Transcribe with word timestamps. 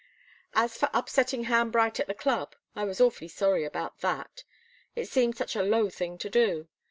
As 0.55 0.75
for 0.75 0.89
upsetting 0.95 1.43
Ham 1.43 1.69
Bright 1.69 1.99
at 1.99 2.07
the 2.07 2.15
club, 2.15 2.55
I 2.75 2.85
was 2.85 2.99
awfully 2.99 3.27
sorry 3.27 3.63
about 3.63 3.99
that. 3.99 4.43
It 4.95 5.07
seemed 5.09 5.37
such 5.37 5.55
a 5.55 5.61
low 5.61 5.91
thing 5.91 6.17
to 6.17 6.27
do. 6.31 6.67